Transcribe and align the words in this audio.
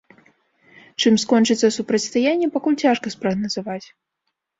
Чым 1.01 1.19
скончыцца 1.23 1.67
супрацьстаянне, 1.77 2.47
пакуль 2.55 2.79
цяжка 2.87 3.13
спрагназаваць. 3.15 3.85